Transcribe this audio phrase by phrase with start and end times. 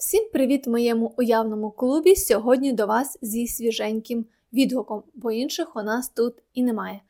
[0.00, 2.16] Всім привіт моєму уявному клубі.
[2.16, 7.00] Сьогодні до вас зі свіженьким відгуком, бо інших у нас тут і немає.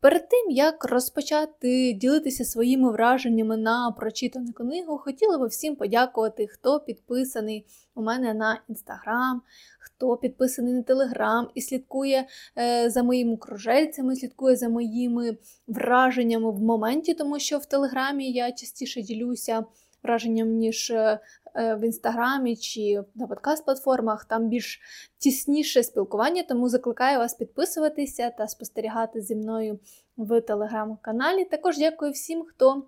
[0.00, 6.80] Перед тим як розпочати ділитися своїми враженнями на прочитану книгу, хотіла би всім подякувати, хто
[6.80, 9.42] підписаний у мене на інстаграм,
[9.78, 12.26] хто підписаний на телеграм і слідкує
[12.58, 15.36] е, за моїми кружельцями, слідкує за моїми
[15.66, 19.64] враженнями в моменті, тому що в телеграмі я частіше ділюся
[20.02, 21.18] враженням, ніж е,
[21.54, 24.24] в інстаграмі чи на подкаст-платформах.
[24.28, 24.80] Там більш
[25.18, 29.78] тісніше спілкування, тому закликаю вас підписуватися та спостерігати зі мною
[30.16, 31.44] в телеграм-каналі.
[31.44, 32.82] Також дякую всім, хто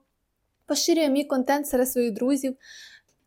[0.67, 2.57] поширює мій контент серед своїх друзів.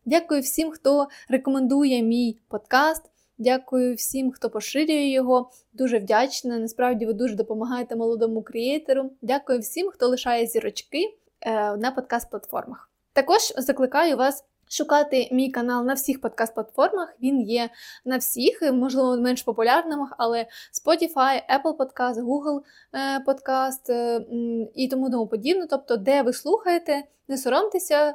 [0.04, 3.02] Дякую всім, хто рекомендує мій подкаст.
[3.38, 5.50] Дякую всім, хто поширює його.
[5.72, 6.58] Дуже вдячна.
[6.58, 9.10] Насправді ви дуже допомагаєте молодому креатору.
[9.22, 12.88] Дякую всім, хто лишає зірочки е, на подкаст-платформах.
[13.12, 14.44] Також закликаю вас.
[14.76, 17.08] Шукати мій канал на всіх подкаст-платформах.
[17.22, 17.70] Він є
[18.04, 22.60] на всіх, можливо, менш популярними, але Spotify, Apple Podcast, Google
[22.92, 24.26] е, Podcast е,
[24.74, 25.66] і тому тому подібне.
[25.70, 28.14] Тобто, де ви слухаєте, не соромтеся,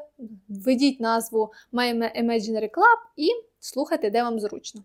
[0.50, 4.82] введіть назву My Imaginary Club і слухайте, де вам зручно.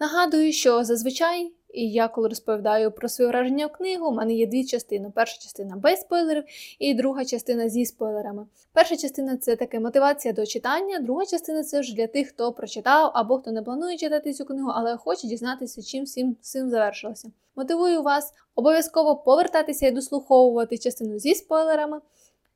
[0.00, 4.46] Нагадую, що зазвичай і я, коли розповідаю про своє враження в книгу, у мене є
[4.46, 5.12] дві частини.
[5.14, 6.44] Перша частина без спойлерів,
[6.78, 8.46] і друга частина зі спойлерами.
[8.72, 13.10] Перша частина це таке мотивація до читання, друга частина це вже для тих, хто прочитав
[13.14, 17.30] або хто не планує читати цю книгу, але хоче дізнатися, чим всім цим завершилося.
[17.56, 22.00] Мотивую вас обов'язково повертатися і дослуховувати частину зі спойлерами.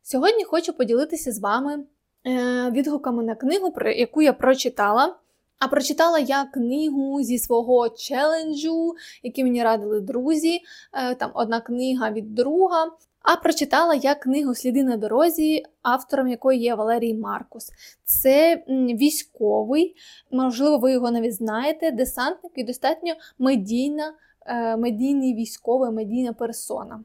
[0.02, 1.84] Сьогодні хочу поділитися з вами
[2.26, 5.16] е, відгуками на книгу, про яку я прочитала.
[5.64, 10.60] А прочитала я книгу зі свого челенджу, який мені радили друзі.
[10.92, 12.90] Е, там одна книга від друга.
[13.22, 17.70] А прочитала я книгу Сліди на дорозі, автором якої є Валерій Маркус.
[18.04, 19.94] Це військовий,
[20.30, 24.12] можливо, ви його навіть знаєте, десантник і достатньо медійна,
[24.46, 27.04] е, медійний військовий, медійна персона.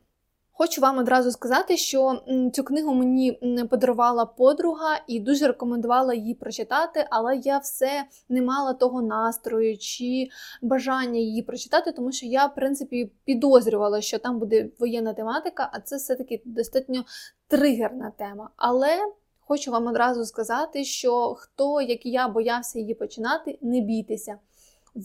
[0.61, 2.21] Хочу вам одразу сказати, що
[2.53, 3.39] цю книгу мені
[3.69, 10.27] подарувала подруга і дуже рекомендувала її прочитати, але я все не мала того настрою чи
[10.61, 15.79] бажання її прочитати, тому що я, в принципі, підозрювала, що там буде воєнна тематика, а
[15.79, 17.03] це все-таки достатньо
[17.47, 18.49] тригерна тема.
[18.55, 18.97] Але
[19.39, 24.37] хочу вам одразу сказати, що хто, як і я, боявся її починати, не бійтеся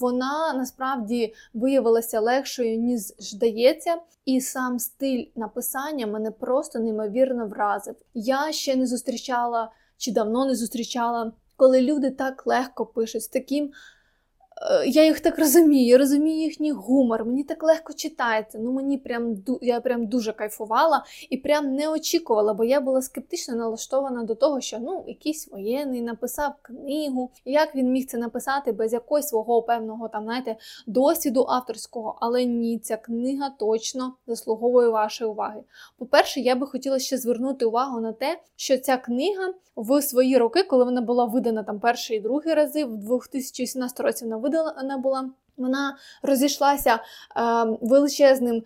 [0.00, 7.94] вона насправді виявилася легшою, ніж здається, і сам стиль написання мене просто неймовірно вразив.
[8.14, 13.72] Я ще не зустрічала чи давно не зустрічала, коли люди так легко пишуть з таким
[14.86, 18.58] я їх так розумію, я розумію їхній гумор, мені так легко читається.
[18.58, 23.54] Ну мені прям я прям дуже кайфувала і прям не очікувала, бо я була скептично
[23.54, 28.92] налаштована до того, що ну якийсь воєнний написав книгу, як він міг це написати без
[28.92, 32.18] якогось свого певного там, знаєте, досвіду авторського.
[32.20, 35.60] Але ні, ця книга точно заслуговує вашої уваги.
[35.98, 40.62] По-перше, я би хотіла ще звернути увагу на те, що ця книга в свої роки,
[40.62, 45.30] коли вона була видана там перший і другий рази, в 2018 році вона видана була.
[45.56, 47.00] Вона розійшлася е,
[47.80, 48.62] величезним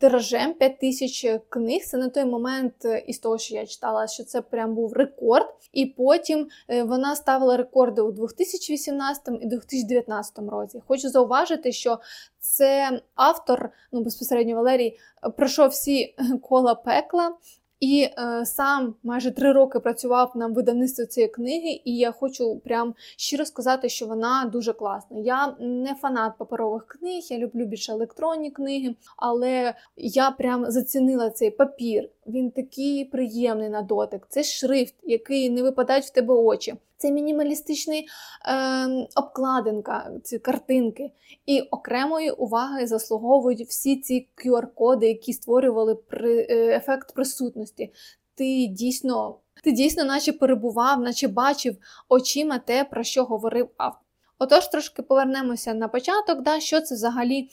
[0.00, 1.82] тиражем 5 тисяч книг.
[1.82, 5.46] Це на той момент, е, із того, що я читала, що це прям був рекорд.
[5.72, 10.82] І потім е, вона ставила рекорди у 2018 і 2019 році.
[10.86, 11.98] Хочу зауважити, що
[12.38, 14.98] це автор, ну безпосередньо Валерій,
[15.36, 17.32] пройшов всі кола пекла.
[17.82, 22.94] І е, сам майже три роки працював на видавництві цієї книги, і я хочу прям
[23.16, 25.18] щиро сказати, що вона дуже класна.
[25.18, 31.50] Я не фанат паперових книг, я люблю більше електронні книги, але я прям зацінила цей
[31.50, 32.08] папір.
[32.26, 34.26] Він такий приємний на дотик.
[34.28, 36.74] Це шрифт, який не випадають в тебе очі.
[37.02, 38.08] Це мінімалістичний
[38.48, 41.12] е, обкладинка, ці картинки.
[41.46, 47.92] І окремої уваги заслуговують всі ці QR-коди, які створювали при, е, ефект присутності.
[48.34, 51.76] Ти дійсно, ти дійсно, наче перебував, наче бачив
[52.08, 54.02] очима те, про що говорив автор.
[54.38, 57.48] Отож, трошки повернемося на початок, да, що це взагалі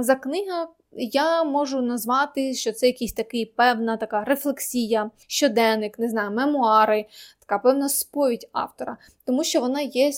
[0.00, 0.68] за книга.
[0.92, 7.06] Я можу назвати, що це якийсь такий певна така рефлексія, щоденник, не знаю, мемуари,
[7.38, 10.12] така певна сповідь автора, тому що вона є,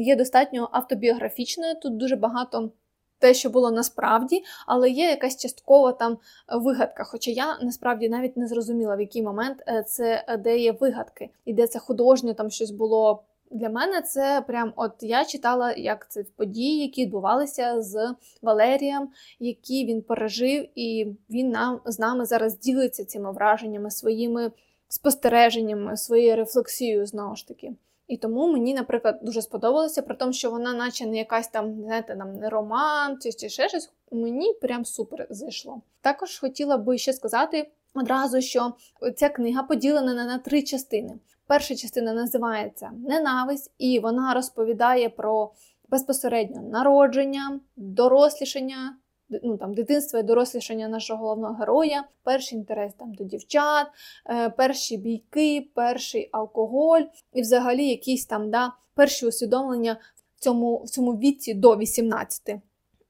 [0.00, 1.74] є достатньо автобіографічною.
[1.82, 2.70] Тут дуже багато.
[3.18, 6.18] Те, що було насправді, але є якась часткова там
[6.48, 7.04] вигадка.
[7.04, 11.30] Хоча я насправді навіть не зрозуміла, в який момент е, це е, де є вигадки,
[11.44, 16.10] і де це художньо там щось було для мене це прям от я читала, як
[16.10, 19.08] це події, які відбувалися з Валерієм,
[19.38, 24.52] які він пережив, і він нам з нами зараз ділиться цими враженнями, своїми
[24.88, 27.72] спостереженнями, своєю рефлексією знову ж таки.
[28.08, 32.16] І тому мені, наприклад, дуже сподобалося, при тому, що вона, наче не якась там, знаєте,
[32.16, 35.80] там не роман чи, чи ще щось, мені прям супер зайшло.
[36.00, 38.72] Також хотіла би ще сказати одразу, що
[39.16, 41.18] ця книга поділена на три частини.
[41.46, 45.52] Перша частина називається Ненависть, і вона розповідає про
[45.88, 48.96] безпосередньо народження, дорослішання,
[49.42, 53.86] ну там дитинство і дорослішання нашого головного героя, перший інтерес там до дівчат,
[54.30, 57.02] е, перші бійки, перший алкоголь,
[57.32, 59.96] і взагалі якісь там да, перші усвідомлення
[60.36, 62.60] в цьому, в цьому віці до 18.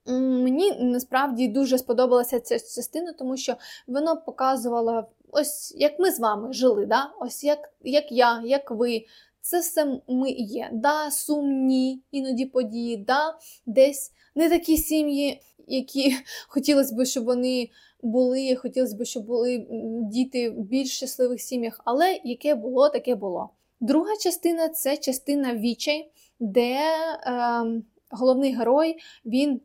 [0.07, 3.55] Мені насправді дуже сподобалася ця частина, тому що
[3.87, 7.11] воно показувало ось як ми з вами жили, да?
[7.19, 9.05] ось як як я, як ви.
[9.41, 10.69] Це все ми є.
[10.73, 16.15] Да, Сумні іноді події, да, десь не такі сім'ї, які
[16.47, 17.69] хотілося б, щоб вони
[18.01, 19.67] були, хотілося б, щоб були
[20.11, 23.49] діти в більш щасливих сім'ях, але яке було, таке було.
[23.79, 27.63] Друга частина це частина вічай, де е,
[28.09, 29.61] головний герой він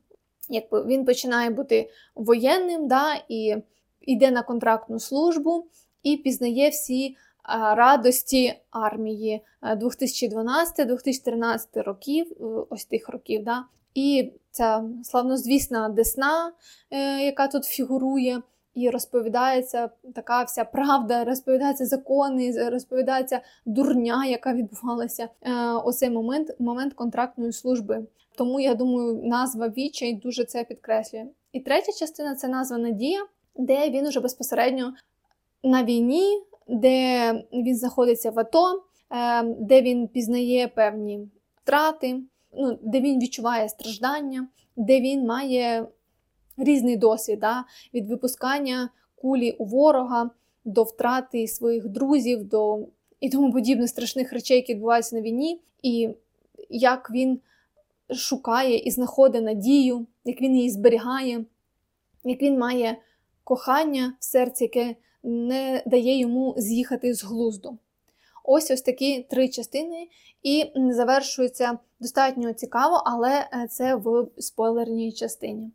[0.48, 3.56] якби, він починає бути воєнним да, і
[4.00, 5.66] йде на контрактну службу
[6.02, 7.16] і пізнає всі
[7.74, 12.34] радості армії 2012-2013 е, років, е,
[12.70, 13.44] ось тих років.
[13.44, 13.64] Да?
[13.94, 16.52] І ця славнозвісна Десна,
[16.90, 18.42] е, яка тут фігурує,
[18.74, 25.28] і розповідається така вся правда, розповідаються закони, розповідається дурня, яка відбувалася
[25.84, 28.06] у цей момент, момент контрактної служби.
[28.36, 31.26] Тому я думаю, назва Вічай дуже це підкреслює.
[31.52, 33.26] І третя частина це назва Надія,
[33.56, 34.94] де він уже безпосередньо
[35.62, 41.28] на війні, де він знаходиться в АТО, е, де він пізнає певні
[41.62, 42.20] втрати,
[42.52, 45.86] ну, де він відчуває страждання, де він має
[46.56, 47.64] різний досвід да,
[47.94, 50.30] від випускання кулі у ворога
[50.64, 52.86] до втрати своїх друзів, до
[53.20, 56.08] і тому подібних страшних речей, які відбуваються на війні, і
[56.70, 57.40] як він
[58.14, 61.44] шукає і знаходить надію, як він її зберігає,
[62.24, 62.96] як він має
[63.44, 67.78] кохання в серці, яке не дає йому з'їхати з глузду.
[68.44, 70.08] Ось ось такі три частини,
[70.42, 75.70] і завершується достатньо цікаво, але е, це в спойлерній частині.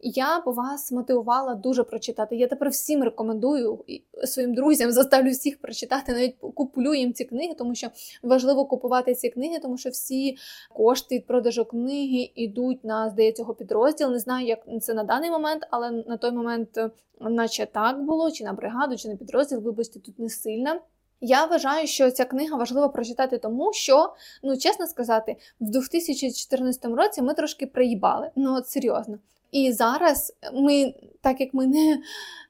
[0.00, 2.36] Я б вас мотивувала дуже прочитати.
[2.36, 3.84] Я тепер всім рекомендую
[4.24, 7.88] своїм друзям заставлю всіх прочитати, навіть куплю їм ці книги, тому що
[8.22, 10.36] важливо купувати ці книги, тому що всі
[10.70, 14.10] кошти від продажу книги йдуть на здається, підрозділ.
[14.10, 16.90] Не знаю, як це на даний момент, але на той момент, е,
[17.20, 20.80] наче так було, чи на бригаду, чи на підрозділ, вибачте, тут не сильно.
[21.20, 27.22] Я вважаю, що ця книга важливо прочитати, тому що, ну чесно сказати, в 2014 році
[27.22, 28.30] ми трошки приїбали.
[28.36, 29.18] Ну от серйозно.
[29.54, 31.98] І зараз ми, так як ми не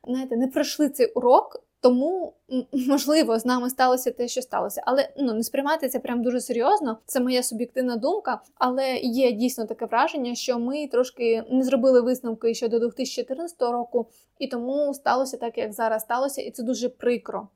[0.06, 2.34] знаєте, не пройшли цей урок, тому
[2.72, 4.82] можливо з нами сталося те, що сталося.
[4.86, 6.98] Але ну не сприймати це прям дуже серйозно.
[7.06, 8.40] Це моя суб'єктивна думка.
[8.54, 14.06] Але є дійсно таке враження, що ми трошки не зробили висновки щодо 2014 року,
[14.38, 17.48] і тому сталося так, як зараз сталося, і це дуже прикро.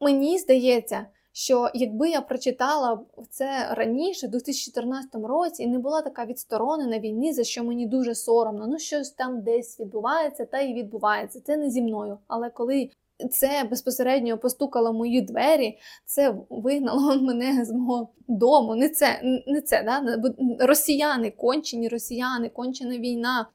[0.00, 3.00] Мені здається що якби я прочитала
[3.30, 8.14] це раніше, у 2014 році, і не була така відсторонена війни, за що мені дуже
[8.14, 11.40] соромно, ну щось там десь відбувається, та і відбувається.
[11.40, 12.18] Це не зі мною.
[12.26, 12.90] Але коли
[13.30, 18.74] це безпосередньо постукало мої двері, це вигнало мене з мого дому.
[18.74, 20.22] Не це, не це, да?
[20.66, 23.48] росіяни, кончені росіяни, кончена війна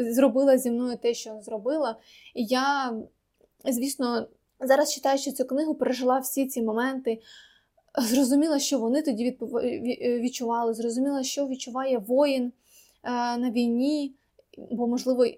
[0.00, 1.96] е, зробила зі мною те, що зробила.
[2.34, 2.94] І я,
[3.64, 4.26] звісно.
[4.60, 7.20] Зараз читаючи цю книгу, пережила всі ці моменти.
[7.98, 9.36] Зрозуміла, що вони тоді
[10.02, 12.52] відчували, зрозуміла, що відчуває воїн
[13.02, 14.14] е, на війні,
[14.70, 15.36] бо, можливо, е,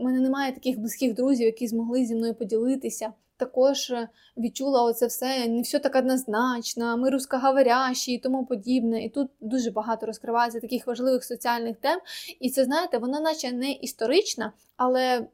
[0.00, 3.12] в мене немає таких близьких друзів, які змогли зі мною поділитися.
[3.36, 9.04] Також е, відчула оце все, не все так однозначно, ми рускоговорящі і тому подібне.
[9.04, 12.00] І тут дуже багато розкривається таких важливих соціальних тем.
[12.40, 15.26] І це, знаєте, вона наче не історична, але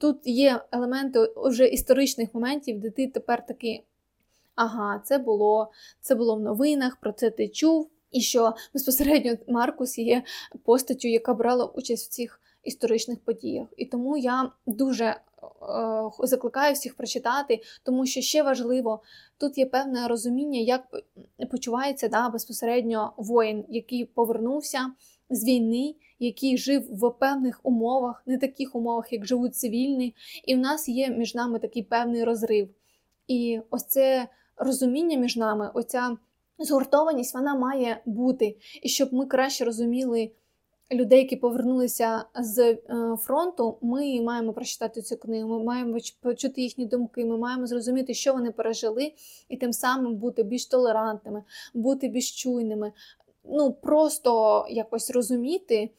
[0.00, 3.84] тут є елементи вже історичних моментів, де ти тепер такий,
[4.54, 5.70] ага, це було,
[6.00, 7.90] це було в новинах, про це ти чув.
[8.10, 10.22] І що безпосередньо Маркус є
[10.64, 13.68] постаттю, яка брала участь в цих історичних подіях.
[13.76, 15.16] І тому я дуже е,
[16.18, 19.02] закликаю всіх прочитати, тому що ще важливо,
[19.38, 20.82] тут є певне розуміння, як
[21.50, 24.90] почувається да, безпосередньо воїн, який повернувся
[25.30, 30.14] з війни, який жив в певних умовах, не таких умовах, як живуть цивільні,
[30.44, 32.68] і в нас є між нами такий певний розрив.
[33.28, 36.16] І ось це розуміння між нами, оця
[36.58, 38.56] згуртованість, вона має бути.
[38.82, 40.30] І щоб ми краще розуміли
[40.92, 42.78] людей, які повернулися з е,
[43.20, 48.32] фронту, ми маємо прочитати цю книгу, ми маємо почути їхні думки, ми маємо зрозуміти, що
[48.32, 49.12] вони пережили,
[49.48, 51.42] і тим самим бути більш толерантними,
[51.74, 52.92] бути більш чуйними.
[53.44, 55.90] Ну просто якось розуміти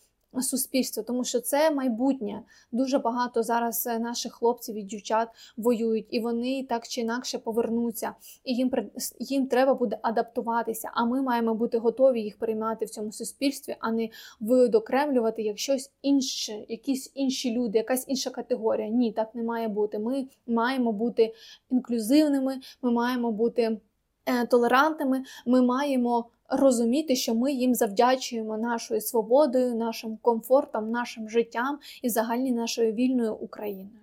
[0.41, 2.43] суспільство, тому що це майбутнє.
[2.71, 8.13] Дуже багато зараз е, наших хлопців і дівчат воюють, і вони так чи інакше повернуться,
[8.43, 8.71] і їм
[9.19, 10.91] їм треба буде адаптуватися.
[10.93, 15.91] А ми маємо бути готові їх приймати в цьому суспільстві, а не видокремлювати як щось
[16.01, 18.89] інше, якісь інші люди, якась інша категорія.
[18.89, 19.99] Ні, так не має бути.
[19.99, 21.33] Ми маємо бути
[21.69, 23.77] інклюзивними, ми маємо бути
[24.25, 31.79] е, толерантними, ми маємо розуміти, що ми їм завдячуємо нашою свободою, нашим комфортом, нашим життям
[32.01, 33.99] і взагалі нашою вільною Україною.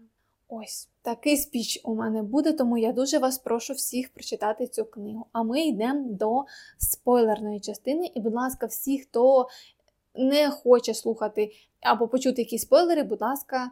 [0.48, 5.26] Ось такий спіч у мене буде, тому я дуже вас прошу всіх прочитати цю книгу.
[5.32, 6.44] А ми йдемо до
[6.78, 8.10] спойлерної частини.
[8.14, 9.48] І, будь ласка, всі, хто
[10.14, 13.70] не хоче слухати або почути якісь спойлери, будь ласка.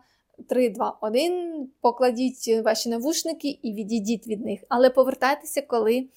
[0.48, 4.60] 3, 2, 1, покладіть ваші навушники і відійдіть від них.
[4.68, 6.08] Але повертайтеся, коли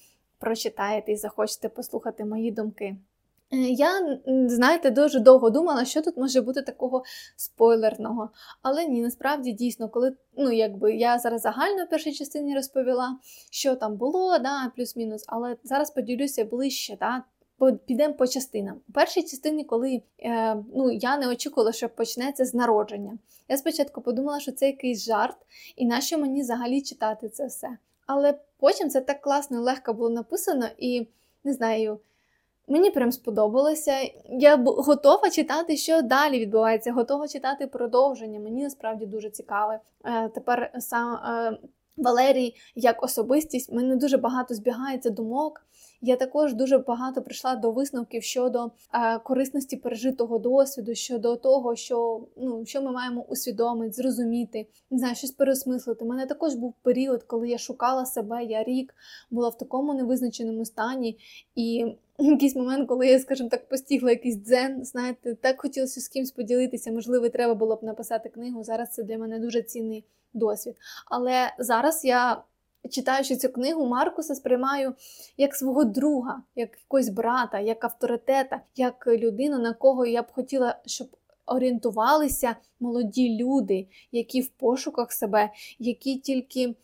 [0.44, 2.96] прочитаєте і захочете послухати мої думки.
[3.52, 7.02] Е, я, знаєте, дуже довго думала, що тут може бути такого
[7.36, 8.30] спойлерного.
[8.62, 13.18] Але ні, насправді дійсно, коли ну, якби я зараз загально в першій частині розповіла,
[13.50, 16.96] що там було, да, плюс-мінус, але зараз поділюся ближче.
[17.00, 17.22] Да,
[17.86, 18.80] Підемо по частинам.
[18.88, 23.18] У першій частині, коли е, ну, я не очікувала, що почнеться з народження.
[23.48, 25.36] Я спочатку подумала, що це якийсь жарт,
[25.76, 27.78] і нащо мені взагалі читати це все.
[28.06, 31.06] Але потім це так класно легко було написано, і
[31.44, 31.98] не знаю,
[32.68, 33.92] мені прям сподобалося.
[34.28, 38.40] Я готова читати, що далі відбувається, готова читати продовження.
[38.40, 39.80] Мені насправді дуже цікаве.
[40.04, 41.58] Е, тепер сам е,
[41.96, 45.62] Валерій як особистість, мене дуже багато збігається думок.
[46.06, 52.26] Я також дуже багато прийшла до висновків щодо е, корисності пережитого досвіду, щодо того, що
[52.36, 56.04] ну що ми маємо усвідомити, зрозуміти, не знаю, щось переосмислити.
[56.04, 58.44] У мене також був період, коли я шукала себе.
[58.44, 58.94] Я рік
[59.30, 61.18] була в такому невизначеному стані,
[61.54, 61.84] і
[62.18, 66.92] якийсь момент, коли я, скажімо так, постігла якийсь дзен, знаєте, так хотілося з кимось поділитися.
[66.92, 68.64] Можливо, треба було б написати книгу.
[68.64, 70.76] Зараз це для мене дуже цінний досвід.
[71.06, 72.42] Але зараз я
[72.90, 74.94] читаючи цю книгу, Маркуса сприймаю
[75.36, 80.78] як свого друга, як якогось брата, як авторитета, як людину, на кого я б хотіла,
[80.86, 81.08] щоб
[81.46, 86.74] орієнтувалися молоді люди, які в пошуках себе, які тільки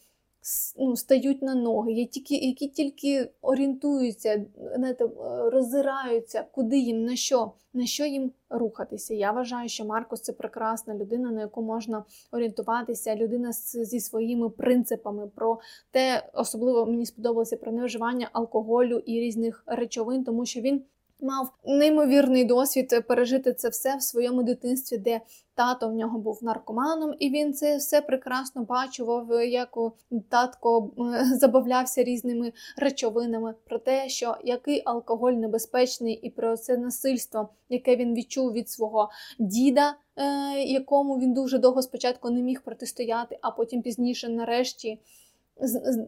[0.78, 4.44] ну, стають на ноги, які які тільки орієнтуються,
[4.76, 5.08] знаєте,
[5.52, 9.14] роззираються, куди їм, на що, на що їм рухатися.
[9.14, 15.26] Я вважаю, що Маркос це прекрасна людина, на яку можна орієнтуватися, людина зі своїми принципами.
[15.26, 20.82] Про те, особливо мені сподобалося про невживання алкоголю і різних речовин, тому що він
[21.22, 25.20] мав неймовірний досвід пережити це все в своєму дитинстві, де
[25.54, 29.78] тато в нього був наркоманом, і він це все прекрасно бачував, як
[30.28, 30.90] татко
[31.34, 38.14] забавлявся різними речовинами про те, що який алкоголь небезпечний, і про це насильство, яке він
[38.14, 39.94] відчув від свого діда.
[40.16, 44.98] Е, якому він дуже довго спочатку не міг протистояти, а потім пізніше, нарешті,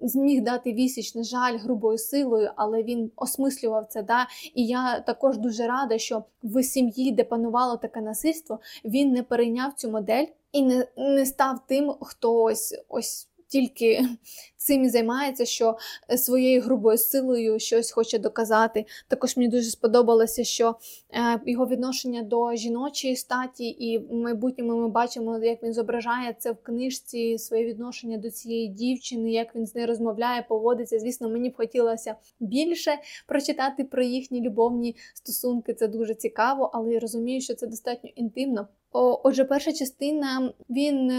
[0.02, 4.02] зміг дати вісіч, на жаль, грубою силою, але він осмислював це.
[4.02, 4.26] Да?
[4.54, 9.73] І я також дуже рада, що в сім'ї, де панувало таке насильство, він не перейняв
[9.73, 14.00] цю модель і не не став тим, хто ось ось тільки
[14.56, 15.76] цим і займається, що
[16.11, 18.87] е, своєю грубою силою щось хоче доказати.
[19.09, 20.75] Також мені дуже сподобалося, що
[21.11, 26.52] е, його відношення до жіночої статі, і в майбутньому ми бачимо, як він зображає це
[26.52, 30.99] в книжці, своє відношення до цієї дівчини, як він з нею розмовляє, поводиться.
[30.99, 35.75] Звісно, мені б хотілося більше прочитати про їхні любовні стосунки.
[35.75, 38.68] Це дуже цікаво, але я розумію, що це достатньо інтимно.
[38.92, 41.12] Отже, перша частина він.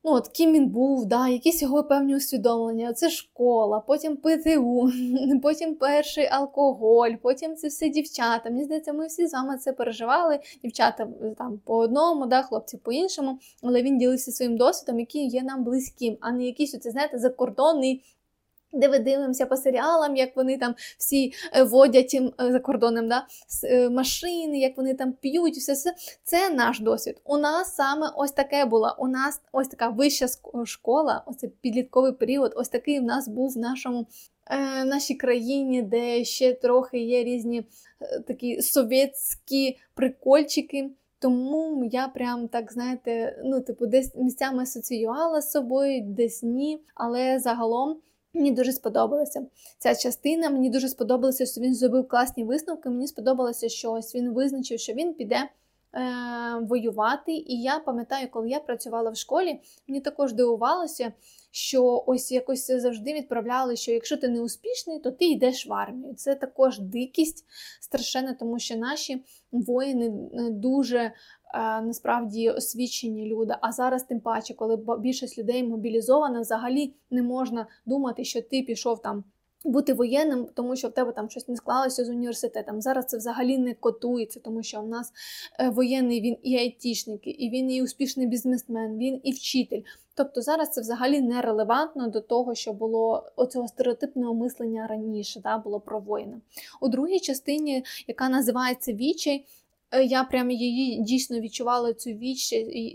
[0.00, 4.90] Е, ну от ким він був, да, якісь його певні усвідомлення, це школа, потім ПТУ,
[5.42, 8.50] потім перший алкоголь, потім це все дівчата.
[8.50, 10.40] Мені здається, ми всі з вами це переживали.
[10.62, 15.42] Дівчата там по одному, да, хлопці по іншому, але він ділився своїм досвідом, який є
[15.42, 18.02] нам близьким, а не якийсь оце, знаєте, закордонний
[18.72, 23.26] де ми дивимося по серіалам, як вони там всі е, водять е, за кордоном да,
[23.64, 27.20] е, машини, як вони там п'ють, все, все це наш досвід.
[27.24, 28.96] У нас саме ось таке було.
[28.98, 30.26] У нас ось така вища
[30.64, 34.06] школа, ось підлітковий період, ось такий в нас був в нашому.
[34.84, 37.64] Нашій країні, де ще трохи є різні
[38.26, 40.90] такі совєтські прикольчики.
[41.18, 46.80] Тому я прям так, знаєте, ну, типу, десь місцями асоціювала з собою, десь ні.
[46.94, 47.96] Але загалом
[48.34, 49.46] Мені дуже сподобалася
[49.78, 50.50] ця частина.
[50.50, 52.90] Мені дуже сподобалося, що він зробив класні висновки.
[52.90, 55.48] Мені сподобалося, що ось він визначив, що він піде
[56.60, 57.32] воювати.
[57.32, 61.12] І я пам'ятаю, коли я працювала в школі, мені також дивувалося,
[61.50, 66.14] що ось якось завжди відправляли, що якщо ти не успішний, то ти йдеш в армію.
[66.14, 67.44] Це також дикість
[67.80, 70.10] страшенна, тому що наші воїни
[70.50, 71.12] дуже
[71.58, 73.54] насправді освічені люди.
[73.60, 79.02] А зараз, тим паче, коли більшість людей мобілізована, взагалі не можна думати, що ти пішов
[79.02, 79.24] там.
[79.64, 82.80] Бути воєнним, тому що в тебе там щось не склалося з університетом.
[82.80, 85.12] Зараз це взагалі не котується, тому що в нас
[85.58, 89.82] е, воєнний він і айтішник, і він і успішний бізнесмен, він і вчитель.
[90.14, 95.58] Тобто зараз це взагалі не релевантно до того, що було оцього стереотипного мислення раніше, да,
[95.58, 96.40] було про воїна.
[96.80, 99.59] У другій частині, яка називається Вічай, Е,
[100.04, 102.48] я прям її дійсно відчувала цю віч,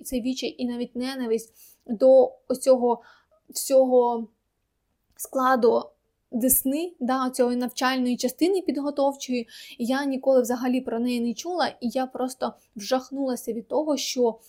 [0.05, 1.53] цей вічай і навіть ненависть
[1.87, 3.01] до цього
[3.49, 4.27] всього
[5.15, 5.83] складу
[6.31, 9.47] десни, да, цієї навчальної частини підготовчої.
[9.79, 14.39] Я ніколи взагалі про неї не чула, і я просто вжахнулася від того, що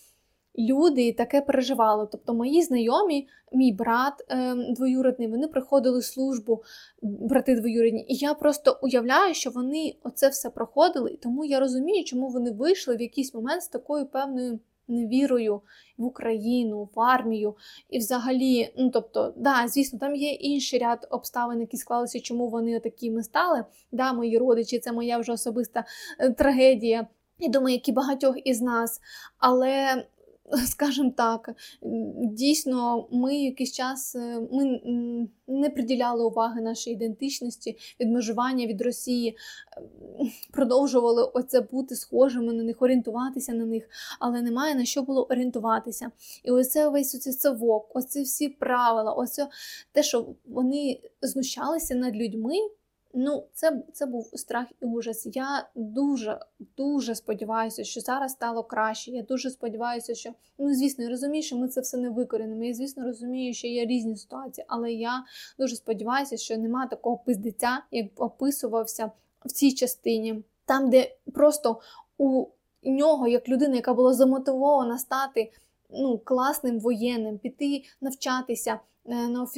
[0.59, 2.09] люди таке переживали.
[2.13, 6.63] Тобто мої знайомі, мій брат е, двоюродний, вони приходили в службу,
[7.03, 12.05] брати двоюрідні, і я просто уявляю, що вони оце все проходили, і тому я розумію,
[12.05, 14.59] чому вони вийшли в якийсь момент з такою певною.
[14.89, 15.61] Невірою
[15.99, 17.57] в Україну, в армію
[17.91, 22.81] і взагалі, ну тобто, да, звісно, там є інший ряд обставин, які склалися, чому вони
[22.81, 23.65] такими стали.
[23.93, 25.85] Да, Мої родичі, це моя вже особиста
[26.19, 27.07] е, трагедія.
[27.39, 29.01] Я думаю, як і багатьох із нас.
[29.39, 30.05] Але
[30.67, 31.55] скажімо так,
[32.17, 34.81] дійсно, ми якийсь час е, ми
[35.49, 39.37] не приділяли уваги нашій ідентичності, відмежування від Росії,
[40.53, 43.89] продовжували оце бути схожими на них, орієнтуватися на них,
[44.21, 46.11] але немає на що було орієнтуватися.
[46.45, 49.49] І оце весь оцей совок, оці всі правила, оце
[49.93, 52.55] те, що вони знущалися над людьми.
[53.15, 55.29] Ну, це це був страх і ужас.
[55.35, 56.41] Я дуже
[56.77, 59.11] дуже сподіваюся, що зараз стало краще.
[59.11, 62.65] Я дуже сподіваюся, що ну звісно, я розумію, що ми це все не викорінимо.
[62.65, 65.25] Я звісно розумію, що є різні ситуації, але я
[65.59, 69.11] дуже сподіваюся, що нема такого пиздеця, як описувався
[69.45, 71.81] в цій частині, там, де просто
[72.19, 72.47] у
[72.83, 75.53] нього, як людина, яка була замотивована стати
[75.91, 78.81] ну, класним воєнним, піти навчатися.
[79.09, 79.15] Е.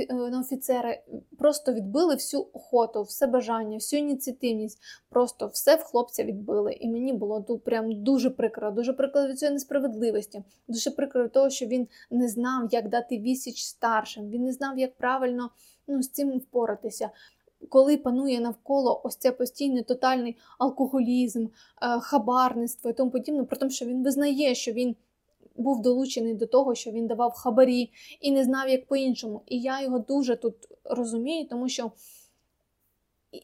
[0.08, 1.00] Е, на офіцери
[1.38, 4.78] просто відбили всю охоту, все бажання, всю ініціативність.
[5.08, 6.72] Просто все в хлопця відбили.
[6.72, 11.32] І мені було тут прям дуже прикро, дуже прикро від цієї несправедливості, дуже прикро від
[11.32, 14.30] того, що він не знав, як дати вісіч старшим.
[14.30, 15.50] Він не знав, як правильно
[15.86, 17.10] ну, з цим впоратися.
[17.68, 21.48] Коли панує навколо ось це постійний тотальний алкоголізм, е,
[22.00, 24.96] хабарництво і тому подібне, про те, що він визнає, що він
[25.58, 27.90] був долучений до того, що він давав хабарі
[28.20, 29.42] і не знав, як по-іншому.
[29.46, 31.92] І я його дуже тут розумію, тому що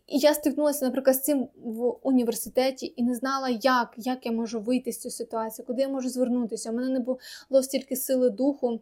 [0.08, 4.92] я стикнулася, наприклад, з цим в університеті і не знала, як як я можу вийти
[4.92, 6.70] з цієї ситуації, куди я можу звернутися.
[6.70, 8.80] У мене не було стільки сили духу.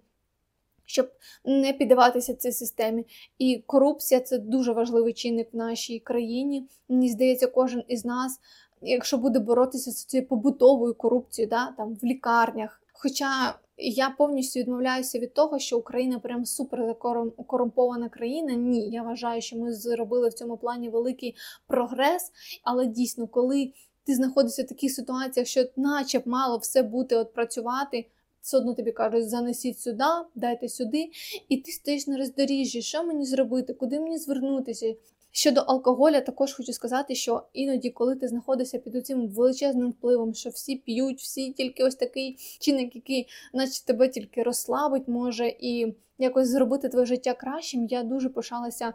[0.84, 1.10] Щоб
[1.44, 3.06] не піддаватися цій системі.
[3.38, 6.68] І корупція це дуже важливий чинник в нашій країні.
[6.88, 8.40] Мені здається, кожен із нас,
[8.82, 15.18] якщо буде боротися з цією побутовою корупцією, да, там в лікарнях, Хоча я повністю відмовляюся
[15.18, 16.98] від того, що Україна прям супер
[17.46, 18.54] корумпована країна.
[18.54, 21.36] Ні, я вважаю, що ми зробили в цьому плані великий
[21.66, 23.72] прогрес, але дійсно, коли
[24.04, 28.06] ти знаходишся в таких ситуаціях, що наче б мало все бути от працювати.
[28.40, 31.10] Все одно тобі кажуть, занесіть сюди, дайте сюди,
[31.48, 34.94] і ти стоїш на роздоріжжі, що мені зробити, куди мені звернутися,
[35.34, 40.50] Щодо алкоголя, також хочу сказати, що іноді, коли ти знаходишся під цим величезним впливом, що
[40.50, 46.48] всі п'ють, всі тільки ось такий чинник, який, наче тебе тільки розслабить, може і якось
[46.48, 47.86] зробити твоє життя кращим.
[47.86, 48.92] Я дуже пишалася е,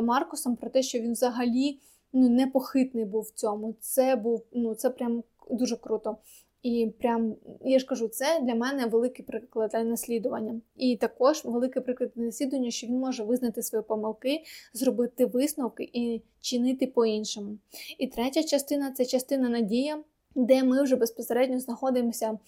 [0.00, 1.78] Маркусом про те, що він взагалі
[2.12, 3.74] ну, непохитний був в цьому.
[3.80, 6.16] Це був ну це прям дуже круто.
[6.62, 10.60] І прям я ж кажу, це для мене великий приклад для наслідування.
[10.76, 14.42] І також великий приклад для наслідування, що він може визнати свої помилки,
[14.72, 17.58] зробити висновки і чинити по-іншому.
[17.98, 20.02] І третя частина це частина надія,
[20.34, 22.38] де ми вже безпосередньо знаходимося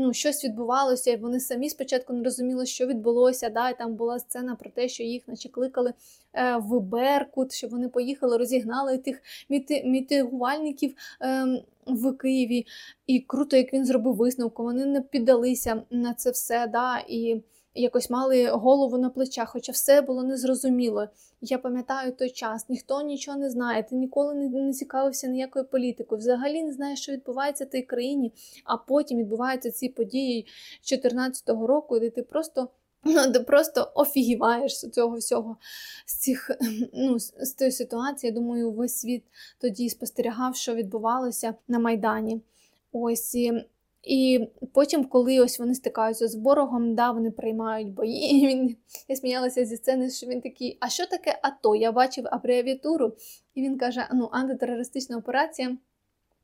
[0.00, 3.50] ну, щось відбувалося, і вони самі спочатку не розуміли, що відбулося.
[3.50, 5.92] Да, і Там була сцена про те, що їх наче кликали
[6.32, 12.66] е, в Беркут, що вони поїхали, розігнали тих міти, мітигувальників е, в Києві.
[13.06, 14.62] І круто, як він зробив висновку.
[14.62, 16.66] Вони не піддалися на це все.
[16.66, 17.42] да, і
[17.74, 21.08] якось мали голову на плечах, хоча все було незрозуміло.
[21.40, 26.62] Я пам'ятаю той час, ніхто нічого не знає, ти ніколи не, цікавився ніякою політикою, взагалі
[26.62, 28.32] не знаєш, що відбувається в тій країні,
[28.64, 32.68] а потім відбуваються ці події 2014 року, де ти просто.
[33.04, 35.56] Ну, ти просто офігіваєш з цього всього,
[36.06, 36.50] з цих
[36.94, 38.30] ну, з тієї ситуації.
[38.30, 39.24] Я думаю, весь світ
[39.60, 42.40] тоді спостерігав, що відбувалося на Майдані.
[42.92, 43.64] Ось і
[44.02, 48.30] І потім, коли ось вони стикаються з ворогом, да, вони приймають бої.
[48.30, 48.76] І він
[49.08, 51.76] я сміялася зі сцени, що він такий, а що таке АТО?
[51.76, 53.12] Я бачив абревіатуру,
[53.54, 55.76] і він каже: ну, антитерористична операція.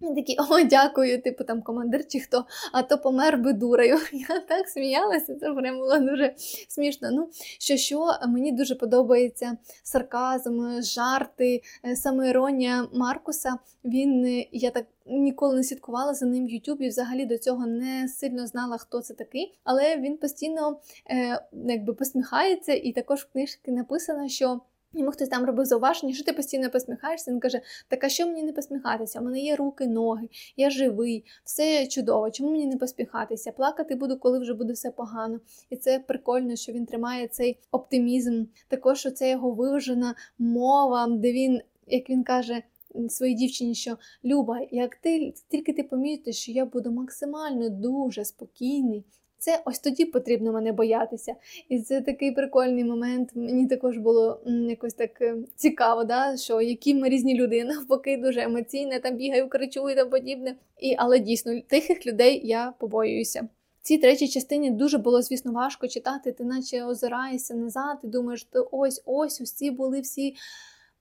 [0.01, 3.99] Він такий, о, дякую, типу там командир чи хто, а то помер би дурою.
[4.13, 6.35] Я так сміялася, це прям було дуже
[6.69, 7.11] смішно.
[7.13, 7.29] Ну,
[7.59, 13.59] що що, мені дуже подобається сарказм, жарти, е, самоіронія Маркуса.
[13.85, 18.09] Він, е, я так ніколи не слідкувала за ним в Ютубі, взагалі до цього не
[18.09, 20.81] сильно знала, хто це такий, але він постійно
[21.11, 24.61] е, якби посміхається, і також в книжці написано, що.
[24.97, 27.31] Йому хтось там робив зауваження, що ти постійно посміхаєшся.
[27.31, 29.21] Він каже: Так а що мені не посміхатися?
[29.21, 32.31] У мене є руки, ноги, я живий, все чудово.
[32.31, 33.53] Чому мені не посміхатися?
[33.53, 35.41] Плакати буду, коли вже буде все погано.
[35.71, 38.45] І це прикольно, що він тримає цей оптимізм.
[38.69, 42.63] Також це його виважена мова, де він, як він каже.
[43.09, 49.05] Своїй дівчині, що Люба, як ти тільки ти помітиш, що я буду максимально дуже спокійний,
[49.39, 51.35] це ось тоді потрібно мене боятися.
[51.69, 53.31] І це такий прикольний момент.
[53.35, 58.41] Мені також було якось так е, цікаво, да, що які ми різні люди, навпаки, дуже
[58.41, 60.55] емоційне, там бігаю, кричу і там подібне.
[60.81, 63.49] І, Але дійсно, тихих людей я побоююся.
[63.83, 68.69] Цій третій частині дуже було, звісно, важко читати, ти наче озираєшся назад, і думаєш, що
[68.73, 70.35] ось ось ось ці були всі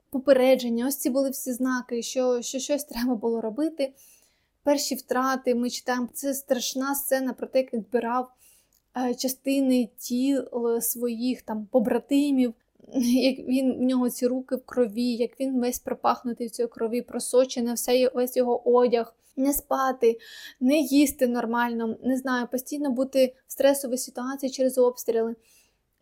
[0.10, 3.94] попередження, ось ці були всі знаки, що, що щось треба було робити
[4.66, 5.56] перші втрати.
[5.56, 8.32] Ми читаємо це страшна сцена про те, як він збирав
[8.98, 10.44] е, частини тіл
[10.82, 12.54] своїх там побратимів.
[13.04, 17.02] Як він в нього ці руки в крові, як він весь пропахнутий в цій крові,
[17.02, 20.20] просочений, все, весь його одяг, не спати,
[20.60, 25.36] не їсти нормально, не знаю, постійно бути в стресовій ситуації через обстріли.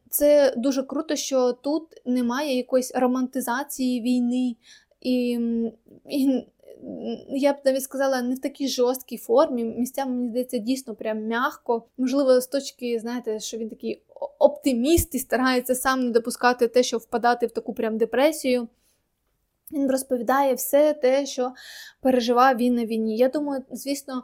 [0.09, 4.55] Це дуже круто, що тут немає якоїсь романтизації війни,
[5.01, 5.39] і,
[6.09, 6.47] і
[7.29, 9.63] я б навіть сказала, не в такій жорсткій формі.
[9.65, 11.83] Місцями, мені здається, дійсно прям м'ягко.
[11.97, 14.03] Можливо, з точки, знаєте, що він такий
[14.39, 18.67] оптиміст і старається сам не допускати те, що впадати в таку прям депресію.
[19.71, 21.53] Він розповідає все те, що
[22.01, 23.17] переживав він на війні.
[23.17, 24.23] Я думаю, звісно,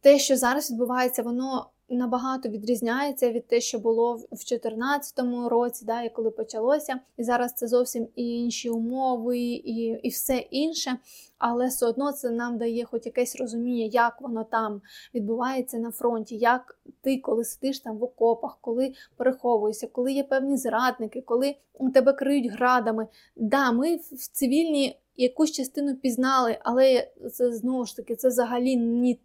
[0.00, 6.02] те, що зараз відбувається, воно набагато відрізняється від те, що було в 2014 році, да,
[6.02, 7.00] і коли почалося.
[7.16, 10.98] І зараз це зовсім і інші умови, і, і все інше.
[11.38, 14.82] Але все одно це нам дає хоч якесь розуміння, як воно там
[15.14, 20.56] відбувається на фронті, як ти, коли сидиш там в окопах, коли переховуєшся, коли є певні
[20.56, 21.54] зрадники, коли
[21.94, 23.06] тебе криють градами.
[23.36, 28.76] Да, ми в цивільній якусь частину пізнали, але це знову ж таки це взагалі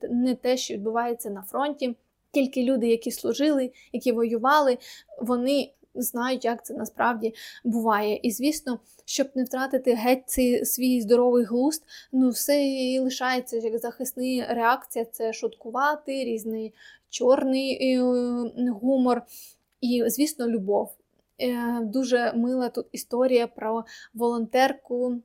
[0.10, 1.96] не те, що відбувається на фронті.
[2.32, 4.78] Тільки люди, які служили, які воювали,
[5.22, 8.20] вони знають, як це насправді буває.
[8.24, 13.78] І звісно, щоб не втратити геть цей свій здоровий глузд, ну все і лишається як
[13.78, 16.74] захисна реакція це шуткувати, різний
[17.10, 18.02] чорний е,
[18.72, 19.22] гумор
[19.82, 20.98] і, звісно, любов.
[21.42, 25.22] Е, дуже мила тут історія про волонтерку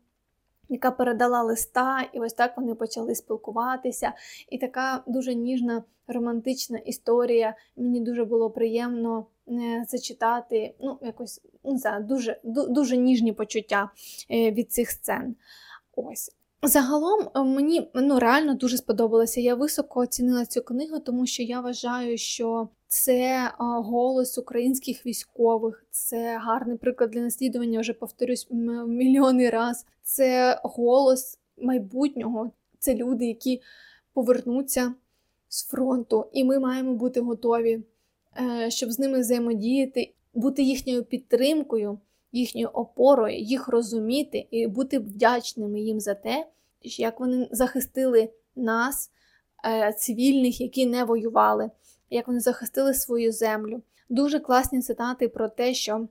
[0.73, 4.13] яка передала листа, і ось так вони почали спілкуватися.
[4.49, 7.55] І така дуже ніжна романтична історія.
[7.77, 9.27] Мені дуже було приємно
[9.89, 10.75] це читати.
[10.81, 13.91] Ну, якось не знаю, дуже, дуже ніжні почуття
[14.31, 15.37] е, від цих сцен.
[15.97, 16.37] Ось.
[16.64, 19.40] Загалом е, мені ну, реально дуже сподобалося.
[19.40, 26.38] Я високо оцінила цю книгу, тому що я вважаю, що це голос українських військових, це
[26.38, 27.81] гарний приклад для наслідування.
[27.81, 28.48] Вже повторюсь
[28.87, 29.87] мільйони раз.
[30.03, 32.51] Це голос майбутнього.
[32.79, 33.62] Це люди, які
[34.14, 34.94] повернуться
[35.48, 37.83] з фронту, і ми маємо бути готові,
[38.40, 41.98] е, щоб з ними взаємодіяти, бути їхньою підтримкою,
[42.33, 46.47] їхньою опорою, їх розуміти і бути вдячними їм за те,
[46.83, 49.11] як вони захистили нас,
[49.64, 51.71] е, цивільних, які не воювали
[52.12, 53.83] як вони захистили свою землю.
[54.09, 56.09] Дуже класні цитати про те, що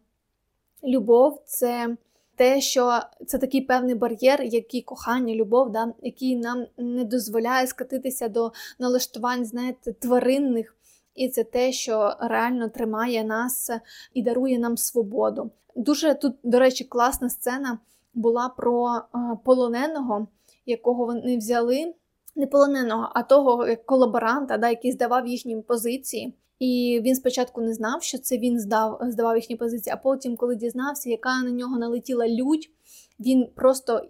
[0.84, 1.98] любов це
[2.36, 8.28] те, що це такий певний бар'єр, який кохання, любов, да, який нам не дозволяє скатитися
[8.28, 10.76] до налаштувань, знаєте, тваринних.
[11.16, 13.72] І це те, що реально тримає нас
[14.14, 15.52] і дарує нам свободу.
[15.76, 17.80] Дуже тут, до речі, класна сцена
[18.14, 19.02] була про е,
[19.46, 20.28] полоненого,
[20.66, 21.94] якого вони взяли
[22.36, 26.34] не полоненого, а того як колаборанта, да, який здавав їхні позиції.
[26.60, 30.56] І він спочатку не знав, що це він здав, здавав їхні позиції, а потім, коли
[30.56, 32.72] дізнався, яка на нього налетіла лють,
[33.20, 34.02] він просто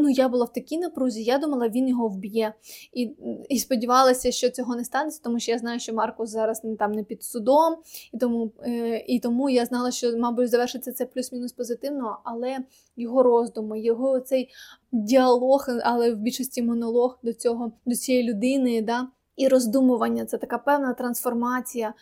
[0.00, 2.54] ну, я була в такій напрузі, я думала, він його вб'є.
[2.92, 3.16] І
[3.48, 6.92] і сподівалася, що цього не станеться, тому що я знаю, що Маркус зараз не там
[6.92, 7.76] не під судом,
[8.12, 12.58] і тому е, і тому я знала, що, мабуть, завершиться це плюс-мінус позитивно, але
[12.96, 14.48] його роздуми, його цей
[14.92, 18.82] діалог, але в більшості монолог до цього, до цієї людини.
[18.82, 21.94] да, і роздумування, це така певна трансформація.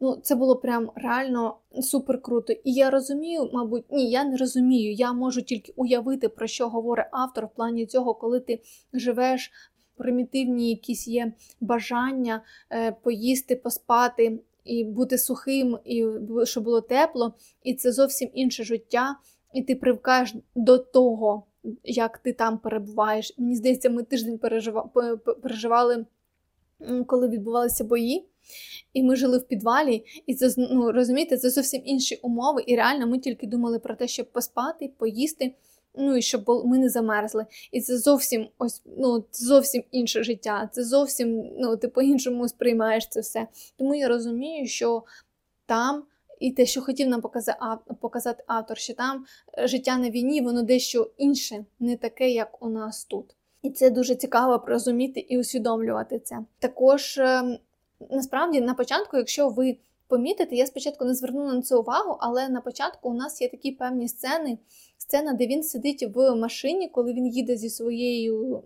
[0.00, 2.52] Ну, це було прям реально супер круто.
[2.52, 4.92] І я розумію, мабуть, ні, я не розумію.
[4.92, 8.60] Я можу тільки уявити, про що говорить автор в плані цього, коли ти
[8.92, 9.52] живеш.
[9.96, 16.06] Примітивні якісь є бажання е, поїсти, поспати і бути сухим, і
[16.44, 19.16] щоб було тепло, і це зовсім інше життя,
[19.54, 21.46] і ти привкаєш до того,
[21.84, 23.34] як ти там перебуваєш.
[23.38, 24.38] Мені здається, ми тиждень
[25.42, 26.06] переживали,
[27.06, 28.28] коли відбувалися бої.
[28.92, 32.64] І ми жили в підвалі, і це ну, розумієте, це зовсім інші умови.
[32.66, 35.54] І реально ми тільки думали про те, щоб поспати, поїсти,
[35.94, 37.46] ну і щоб ми не замерзли.
[37.72, 40.70] І це зовсім ось ну, це зовсім інше життя.
[40.72, 43.46] Це зовсім ну, ти по-іншому сприймаєш це все.
[43.76, 45.02] Тому я розумію, що
[45.66, 46.04] там.
[46.40, 47.20] І те, що хотів нам
[48.00, 49.24] показати автор, що там
[49.58, 53.36] е, життя на війні, воно дещо інше, не таке, як у нас тут.
[53.66, 56.38] І це дуже цікаво розуміти і усвідомлювати це.
[56.58, 57.58] Також ем,
[58.10, 59.76] насправді на початку, якщо ви
[60.08, 63.72] помітите, я спочатку не звернула на це увагу, але на початку у нас є такі
[63.72, 64.58] певні сцени.
[64.98, 68.62] Сцена, де він сидить в машині, коли він їде зі своєю,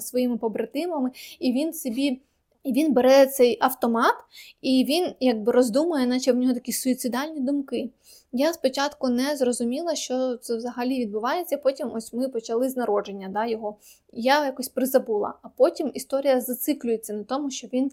[0.00, 1.10] своїми побратимами,
[1.40, 2.20] і він собі.
[2.64, 4.14] І він бере цей автомат,
[4.60, 7.90] і він якби роздумує, наче в нього такі суїцидальні думки.
[8.34, 11.58] Я спочатку не зрозуміла, що це взагалі відбувається.
[11.58, 13.76] Потім ось ми почали з народження да, його.
[14.12, 17.92] Я якось призабула, а потім історія зациклюється на тому, що він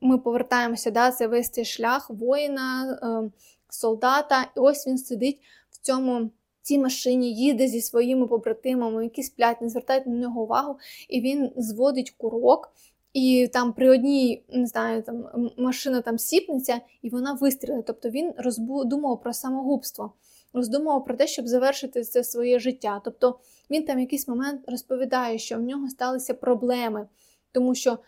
[0.00, 3.30] ми повертаємося, да, це весь цей шлях воїна, е,
[3.68, 5.40] солдата, і ось він сидить
[5.70, 6.30] в цьому.
[6.62, 11.50] Цій машині їде зі своїми побратимами, які сплять, не звертають на нього увагу, і він
[11.56, 12.72] зводить курок,
[13.16, 17.86] і там при одній, не знаю, там машина там сіпнеться, і вона вистрілить.
[17.86, 20.12] Тобто він роздумував про самогубство,
[20.52, 23.00] роздумував про те, щоб завершити це своє життя.
[23.04, 23.38] Тобто
[23.70, 27.08] він там якийсь момент розповідає, що в нього сталися проблеми,
[27.52, 27.98] тому що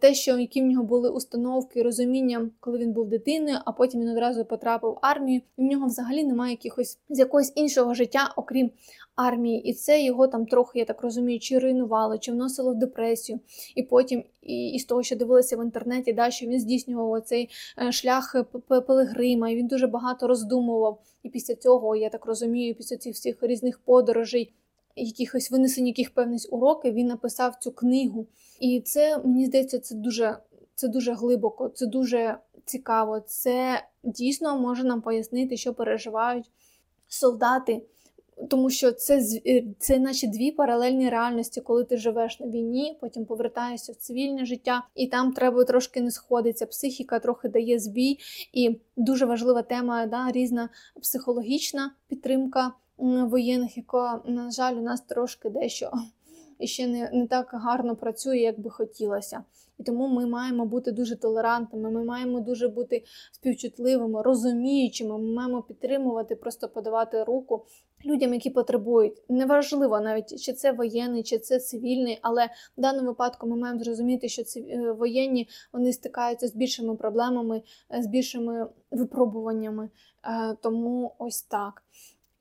[0.00, 4.08] те, що які в нього були установки, розуміння, коли він був дитиною, а потім він
[4.08, 5.40] одразу потрапив в армію.
[5.56, 8.70] І в нього взагалі немає якихось з якогось іншого життя, окрім
[9.16, 9.62] армії.
[9.62, 13.40] І це його там трохи, я так розумію, чи руйнувало, чи вносило в депресію.
[13.76, 17.50] І потім, і, і з того, що дивилися в інтернеті, да, що він здійснював цей
[17.82, 18.36] е, шлях
[18.86, 21.00] Пелегрима, і він дуже багато роздумував.
[21.22, 24.52] І після цього, я так розумію, після цих всіх різних подорожей
[24.96, 28.26] якихось винесені яких певних уроки, він написав цю книгу.
[28.60, 30.38] І це, мені здається, це дуже
[30.74, 33.20] це дуже глибоко, це дуже цікаво.
[33.20, 36.50] Це дійсно може нам пояснити, що переживають
[37.08, 37.82] солдати.
[38.50, 43.24] Тому що це е, це наче дві паралельні реальності, коли ти живеш на війні, потім
[43.24, 46.66] повертаєшся в цивільне життя, і там треба трошки не сходиться.
[46.66, 48.18] Психіка трохи дає збій,
[48.52, 50.68] і дуже важлива тема да, різна
[51.02, 52.72] психологічна підтримка
[53.02, 55.90] воєнних, яка, на жаль, у нас трошки дещо
[56.60, 59.44] ще не, не так гарно працює, як би хотілося.
[59.78, 65.62] І тому ми маємо бути дуже толерантними, ми маємо дуже бути співчутливими, розуміючими, ми маємо
[65.62, 67.66] підтримувати, просто подавати руку
[68.04, 69.22] людям, які потребують.
[69.28, 72.46] Неважливо навіть, чи це воєнний, чи це цивільний, але
[72.78, 77.62] в даному випадку ми маємо зрозуміти, що е, воєнні вони стикаються з більшими проблемами,
[77.94, 79.90] е, з більшими випробуваннями.
[80.24, 81.82] Е, тому ось так.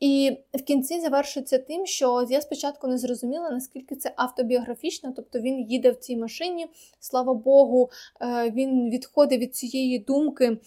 [0.02, 5.60] І в кінці завершується тим, що я спочатку не зрозуміла, наскільки це автобіографічно, тобто він
[5.60, 6.68] їде в цій машині,
[7.00, 7.90] слава Богу,
[8.22, 10.58] е, він відходить від цієї думки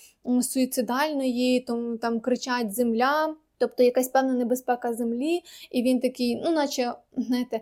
[0.43, 3.37] суїцидальної, там, там кричать земля.
[3.59, 5.41] Тобто якась певна небезпека землі,
[5.71, 7.61] і він такий, ну, наче знаєте,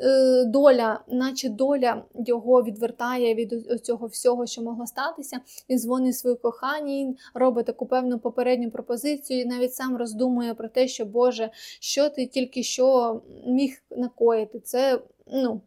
[0.00, 5.40] е, доля, наче доля його відвертає від цього всього, що могло статися.
[5.70, 10.88] Він дзвонить своїй коханій, робить таку певну попередню пропозицію, і навіть сам роздумує про те,
[10.88, 14.60] що Боже, що ти тільки що міг накоїти.
[14.60, 15.60] Це, ну,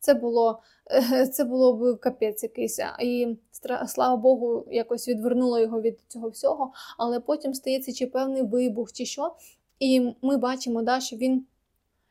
[0.00, 0.62] це було.
[1.32, 2.80] Це було б капець якийсь.
[3.02, 3.36] І
[3.86, 6.72] слава Богу, якось відвернуло його від цього всього.
[6.98, 9.34] Але потім стається чи певний вибух, чи що.
[9.78, 11.46] І ми бачимо, да, що він.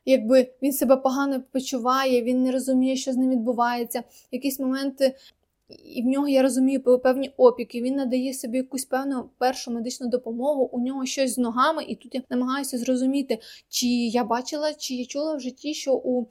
[0.06, 4.02] Якби він себе погано почуває, він не розуміє, що з ним відбувається.
[4.32, 5.14] Якісь моменти
[5.68, 7.82] і в нього, я розумію, певні опіки.
[7.82, 10.70] Він надає собі якусь певну першу медичну допомогу.
[10.72, 15.06] У нього щось з ногами, і тут я намагаюся зрозуміти, чи я бачила, чи я
[15.06, 16.26] чула в житті, що у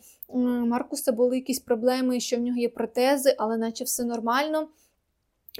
[0.66, 4.68] Маркуса були якісь проблеми, що в нього є протези, але наче все нормально.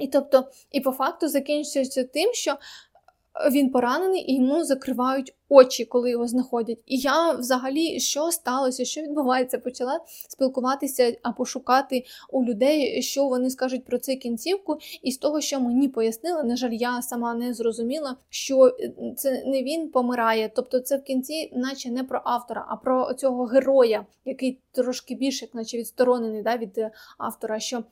[0.00, 2.56] І тобто, і по факту закінчується тим, що
[3.52, 6.78] він поранений і йому закривають очі, коли його знаходять.
[6.86, 13.50] І я взагалі, що сталося, що відбувається, почала спілкуватися або шукати у людей, що вони
[13.50, 14.78] скажуть про цю кінцівку.
[15.02, 19.44] І з того, що мені пояснили, на жаль, я сама не зрозуміла, що е, це
[19.46, 20.50] не він помирає.
[20.54, 25.48] Тобто, це в кінці, наче не про автора, а про цього героя, який трошки більше,
[25.52, 26.86] наче відсторонений да, від
[27.18, 27.60] автора.
[27.60, 27.84] що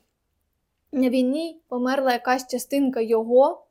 [0.93, 3.67] на війні померла якась частинка його,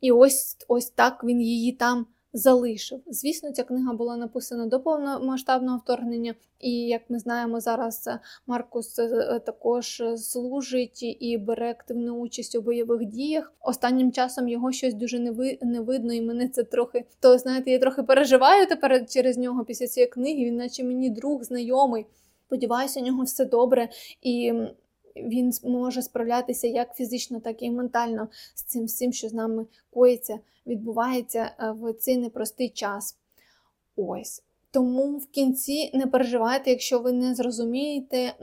[0.00, 2.06] і ось ось так він її там
[2.36, 3.00] залишив.
[3.06, 8.98] Звісно, ця книга була написана до повномасштабного вторгнення, і як ми знаємо, зараз е, Маркус
[8.98, 13.52] е, також служить і бере активну участь у бойових діях.
[13.60, 17.70] Останнім часом його щось дуже не, ви, не видно, і мене це трохи то знаєте,
[17.70, 20.44] я трохи переживаю тепер через нього після цієї книги.
[20.44, 22.06] Він, наче мені друг, знайомий.
[22.46, 23.88] Сподіваюся, у нього все добре
[24.22, 24.52] і.
[25.16, 30.38] Він може справлятися як фізично, так і ментально з цим всім, що з нами коїться,
[30.66, 33.16] відбувається е, в цей непростий час.
[33.96, 34.42] Ось.
[34.70, 38.34] Тому в кінці не переживайте, якщо ви не зрозумієте,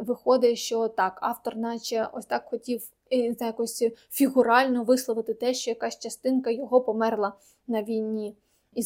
[0.00, 2.82] виходить, що так, автор, наче ось так хотів
[3.40, 7.32] якось фігурально висловити те, що якась частинка його померла
[7.66, 8.34] на війні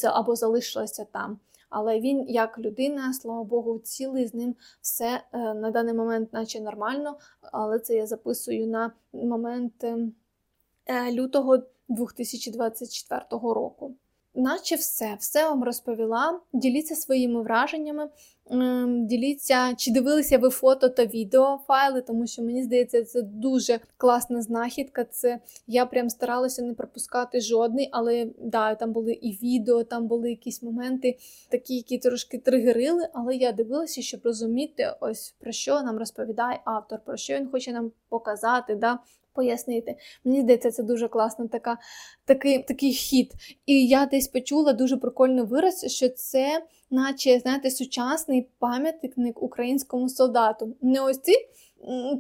[0.05, 1.39] або залишилася там.
[1.71, 6.61] Але він, як людина, слава Богу, цілий з ним все е, на даний момент, наче
[6.61, 7.19] нормально.
[7.41, 13.95] Але це я записую на момент е, лютого 2024 року.
[14.35, 16.41] Наче все, все вам розповіла.
[16.53, 18.09] Діліться своїми враженнями,
[18.51, 23.81] ем, діліться, чи дивилися ви фото та відео файли, тому що мені здається, це дуже
[23.97, 25.05] класна знахідка.
[25.05, 30.31] Це я прям старалася не пропускати жодний, але да, там були і відео, там були
[30.31, 33.09] якісь моменти, такі, які трошки тригерили.
[33.13, 37.73] Але я дивилася, щоб розуміти, ось про що нам розповідає автор, про що він хоче
[37.73, 38.75] нам показати.
[38.75, 38.99] да,
[39.33, 39.97] пояснити.
[40.25, 41.79] Мені здається, це дуже класно така,
[42.25, 43.33] такий такий хід.
[43.67, 50.77] І я десь почула дуже прикольний вираз, що це, наче, знаєте, сучасний пам'ятник українському солдату.
[50.83, 51.35] Не ось ці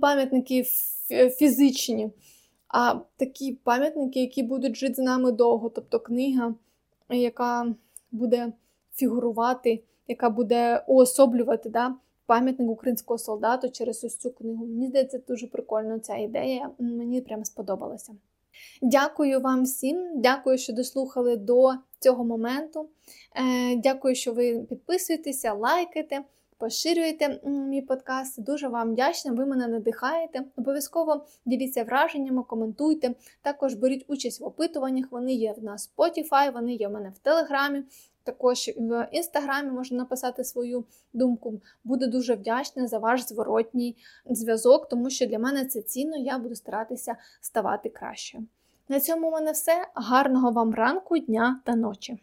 [0.00, 0.64] пам'ятники
[1.38, 2.10] фізичні,
[2.68, 5.68] а такі пам'ятники, які будуть жити з нами довго.
[5.68, 6.54] Тобто книга,
[7.10, 7.74] яка
[8.12, 8.52] буде
[8.94, 11.68] фігурувати, яка буде уособлювати.
[11.68, 11.94] да,
[12.30, 14.66] пам'ятник українського солдату через ось цю книгу.
[14.66, 16.70] Мені здається, дуже прикольно ця ідея.
[16.78, 18.12] Мені прям сподобалася.
[18.82, 22.88] Дякую вам всім, дякую, що дослухали до цього моменту.
[23.36, 26.20] Е, дякую, що ви підписуєтеся, лайкаєте,
[26.58, 28.42] поширюєте мій подкаст.
[28.42, 30.44] Дуже вам вдячна, ви мене надихаєте.
[30.56, 33.14] Обов'язково діліться враженнями, коментуйте.
[33.42, 35.06] Також беріть участь в опитуваннях.
[35.10, 37.82] Вони є в нас Spotify, вони є в мене в Телеграмі.
[38.30, 41.60] Також в інстаграмі можна написати свою думку.
[41.84, 43.96] Буду дуже вдячна за ваш зворотній
[44.30, 48.38] зв'язок, тому що для мене це цінно, я буду старатися ставати краще.
[48.88, 49.86] На цьому в мене все.
[49.94, 52.18] Гарного вам ранку, дня та ночі!